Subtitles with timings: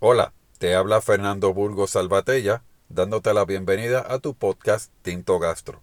[0.00, 5.82] Hola, te habla Fernando Burgos Salvatella, dándote la bienvenida a tu podcast Tinto Gastro.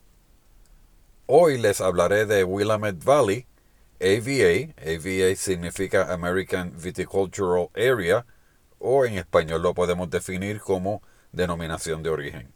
[1.26, 3.46] Hoy les hablaré de Willamette Valley,
[4.00, 8.26] AVA, AVA significa American Viticultural Area,
[8.80, 11.02] o en español lo podemos definir como
[11.34, 12.54] denominación de origen.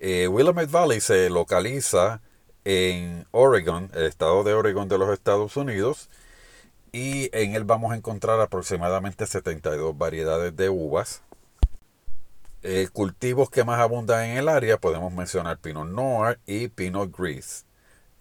[0.00, 2.22] Eh, Willamette Valley se localiza
[2.64, 6.08] en Oregon, el estado de Oregon de los Estados Unidos,
[6.94, 11.22] y en él vamos a encontrar aproximadamente 72 variedades de uvas.
[12.62, 17.66] Eh, cultivos que más abundan en el área podemos mencionar Pinot Noir y Pinot Gris.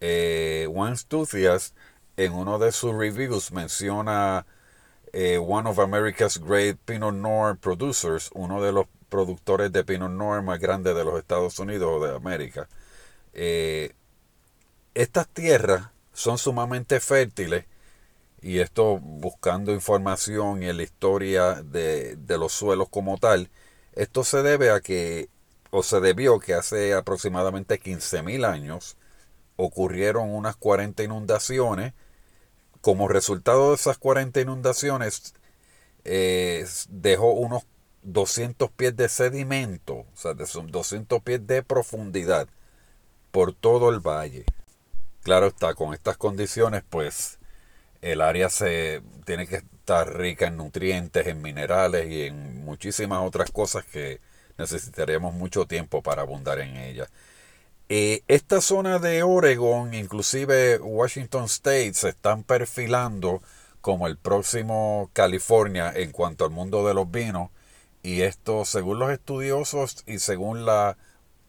[0.01, 1.77] Eh, One Enthusiast
[2.17, 4.47] en uno de sus reviews menciona
[5.13, 10.41] eh, One of America's Great Pinot Noir Producers, uno de los productores de Pinot Noir
[10.41, 12.67] más grandes de los Estados Unidos o de América.
[14.95, 17.65] estas tierras son sumamente fértiles
[18.43, 23.49] y esto buscando información y en la historia de, los suelos como tal,
[23.93, 25.29] esto se debe a que,
[25.71, 28.97] o se debió que hace aproximadamente 15.000 años
[29.55, 31.93] ocurrieron unas 40 inundaciones.
[32.81, 35.33] Como resultado de esas 40 inundaciones,
[36.03, 37.63] eh, dejó unos
[38.01, 42.49] 200 pies de sedimento, o sea, de 200 pies de profundidad
[43.31, 44.45] por todo el valle.
[45.21, 47.39] Claro está, con estas condiciones, pues
[48.03, 53.51] el área se tiene que estar rica en nutrientes, en minerales y en muchísimas otras
[53.51, 54.19] cosas que
[54.57, 57.07] necesitaríamos mucho tiempo para abundar en ella.
[57.89, 63.41] Esta zona de Oregon, inclusive Washington State, se están perfilando
[63.81, 67.51] como el próximo California en cuanto al mundo de los vinos.
[68.01, 70.97] Y esto, según los estudiosos y según la,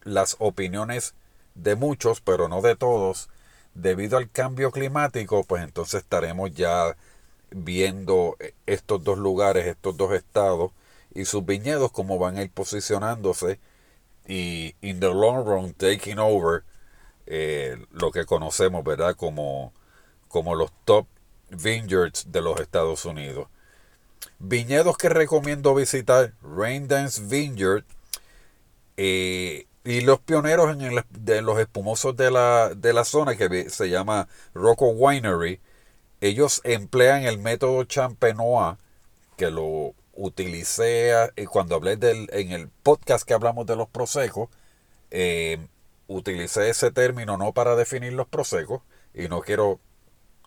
[0.02, 1.14] las opiniones
[1.54, 3.28] de muchos, pero no de todos,
[3.74, 6.96] debido al cambio climático, pues entonces estaremos ya
[7.50, 10.72] viendo estos dos lugares, estos dos estados
[11.14, 13.60] y sus viñedos como van a ir posicionándose
[14.26, 16.64] y in the long run taking over
[17.26, 19.14] eh, lo que conocemos, ¿verdad?
[19.16, 19.72] Como,
[20.28, 21.06] como los top
[21.50, 23.48] vineyards de los Estados Unidos.
[24.38, 27.84] Viñedos que recomiendo visitar, Raindance Vineyard,
[28.96, 33.68] eh, y los pioneros en el, de los espumosos de la, de la zona, que
[33.68, 35.60] se llama Rocco Winery,
[36.20, 38.78] ellos emplean el método Champenois,
[39.36, 44.48] que lo utilicé y cuando hablé del, en el podcast que hablamos de los prosecos,
[45.10, 45.58] eh,
[46.06, 48.80] utilicé ese término no para definir los prosecos,
[49.12, 49.80] y no quiero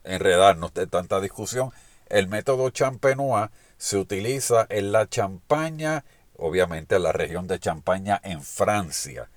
[0.04, 1.72] enredarnos de tanta discusión.
[2.10, 6.06] El método Champenois se utiliza en la champaña
[6.38, 9.30] obviamente la región de Champaña en Francia.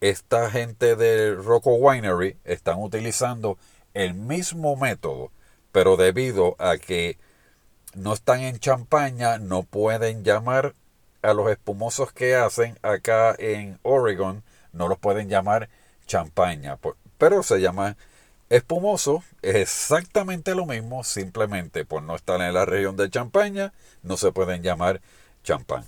[0.00, 3.58] Esta gente de Rocco Winery están utilizando
[3.94, 5.30] el mismo método,
[5.72, 7.18] pero debido a que
[7.94, 10.74] no están en Champaña, no pueden llamar
[11.22, 14.42] a los espumosos que hacen acá en Oregon,
[14.72, 15.68] no los pueden llamar
[16.06, 16.78] champaña,
[17.18, 17.96] pero se llama
[18.48, 24.16] espumoso, es exactamente lo mismo, simplemente por no estar en la región de Champaña, no
[24.16, 25.00] se pueden llamar
[25.44, 25.84] champán.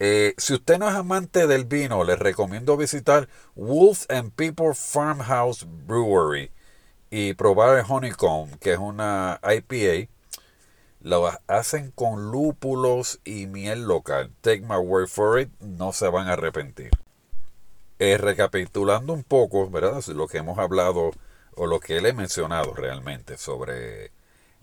[0.00, 5.64] Eh, si usted no es amante del vino, les recomiendo visitar Wolf and People Farmhouse
[5.86, 6.50] Brewery
[7.10, 10.10] y probar el Honeycomb, que es una IPA.
[11.00, 14.32] Lo hacen con lúpulos y miel local.
[14.40, 16.90] Take my word for it, no se van a arrepentir.
[18.00, 20.04] Eh, recapitulando un poco, ¿verdad?
[20.08, 21.12] Lo que hemos hablado
[21.54, 24.10] o lo que le he mencionado realmente sobre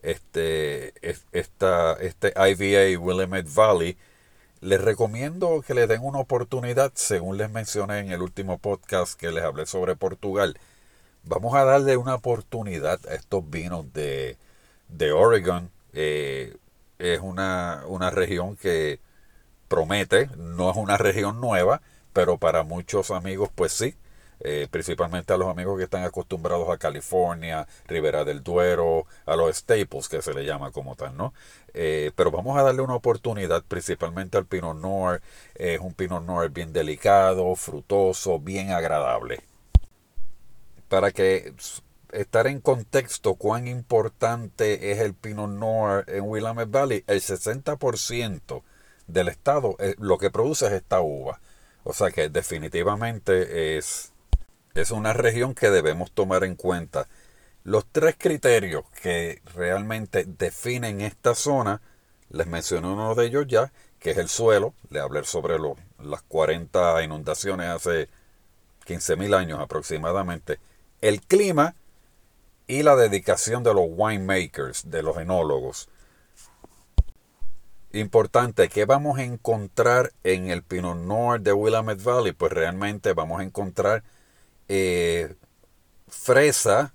[0.01, 0.93] este,
[1.31, 3.97] esta, este IVA Willamette Valley
[4.61, 9.31] les recomiendo que le den una oportunidad, según les mencioné en el último podcast que
[9.31, 10.57] les hablé sobre Portugal.
[11.23, 14.37] Vamos a darle una oportunidad a estos vinos de,
[14.87, 15.71] de Oregon.
[15.93, 16.55] Eh,
[16.99, 18.99] es una, una región que
[19.67, 21.81] promete, no es una región nueva,
[22.13, 23.95] pero para muchos amigos pues sí.
[24.43, 29.55] Eh, principalmente a los amigos que están acostumbrados a California, Ribera del Duero, a los
[29.55, 31.33] staples que se le llama como tal, ¿no?
[31.73, 35.21] Eh, pero vamos a darle una oportunidad principalmente al Pinot Noir.
[35.55, 39.41] es un Pinot Noir bien delicado, frutoso, bien agradable.
[40.89, 41.53] Para que
[42.11, 48.63] estar en contexto cuán importante es el Pinot Noir en Willamette Valley, el 60%
[49.07, 51.39] del estado eh, lo que produce es esta uva.
[51.83, 54.10] O sea que definitivamente es
[54.73, 57.07] es una región que debemos tomar en cuenta.
[57.63, 61.81] Los tres criterios que realmente definen esta zona,
[62.29, 64.73] les mencioné uno de ellos ya, que es el suelo.
[64.89, 65.57] Le hablé sobre
[65.99, 68.09] las 40 inundaciones hace
[68.87, 70.59] 15.000 años aproximadamente.
[71.01, 71.75] El clima
[72.67, 75.89] y la dedicación de los winemakers, de los enólogos.
[77.93, 82.31] Importante, ¿qué vamos a encontrar en el Pinot Noir de Willamette Valley?
[82.31, 84.03] Pues realmente vamos a encontrar
[84.73, 85.35] eh,
[86.07, 86.93] fresa,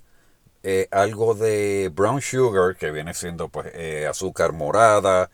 [0.63, 5.31] eh, algo de brown sugar, que viene siendo pues eh, azúcar morada,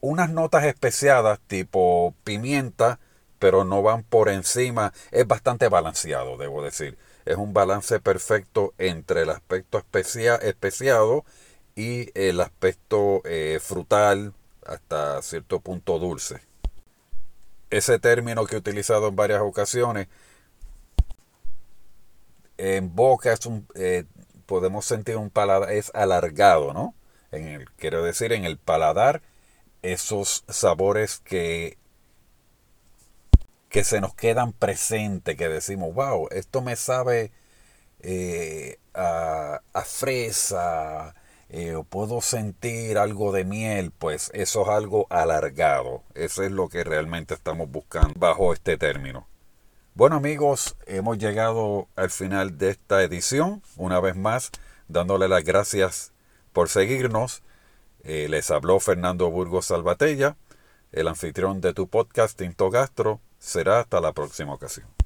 [0.00, 3.00] unas notas especiadas tipo pimienta,
[3.40, 4.92] pero no van por encima.
[5.10, 6.98] Es bastante balanceado, debo decir.
[7.24, 11.24] Es un balance perfecto entre el aspecto especiado
[11.76, 13.22] y el aspecto
[13.60, 14.34] frutal
[14.66, 16.40] hasta cierto punto dulce.
[17.70, 20.08] Ese término que he utilizado en varias ocasiones,
[22.58, 24.04] en boca es un, eh,
[24.46, 26.94] podemos sentir un paladar, es alargado, ¿no?
[27.32, 29.22] En el, quiero decir, en el paladar,
[29.82, 31.78] esos sabores que,
[33.68, 37.30] que se nos quedan presentes, que decimos, wow, esto me sabe
[38.00, 41.14] eh, a, fresa,
[41.48, 46.02] eh, puedo sentir algo de miel, pues eso es algo alargado.
[46.14, 49.27] Eso es lo que realmente estamos buscando bajo este término.
[49.98, 53.64] Bueno amigos, hemos llegado al final de esta edición.
[53.76, 54.52] Una vez más,
[54.86, 56.12] dándole las gracias
[56.52, 57.42] por seguirnos.
[58.04, 60.36] Eh, les habló Fernando Burgos Salvatella,
[60.92, 63.20] el anfitrión de tu podcast Tinto Gastro.
[63.40, 64.97] Será hasta la próxima ocasión.